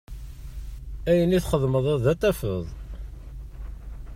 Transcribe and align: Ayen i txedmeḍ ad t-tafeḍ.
Ayen 1.09 1.35
i 1.37 1.39
txedmeḍ 1.43 1.85
ad 1.93 2.01
t-tafeḍ. 2.05 2.65